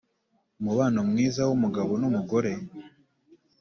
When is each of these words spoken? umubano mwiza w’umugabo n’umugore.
umubano 0.59 0.99
mwiza 1.09 1.41
w’umugabo 1.49 1.91
n’umugore. 2.01 2.51